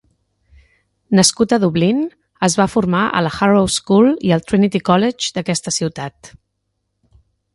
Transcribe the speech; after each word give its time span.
Nascut 1.19 1.51
a 1.57 1.59
Dublín, 1.63 1.99
es 2.47 2.55
va 2.61 2.67
formar 2.75 3.03
a 3.19 3.21
la 3.27 3.33
Harrow 3.35 3.69
School 3.75 4.09
i 4.29 4.33
al 4.37 4.43
Trinity 4.53 4.83
College 4.91 5.31
d'aquesta 5.37 5.77
ciutat. 5.79 6.35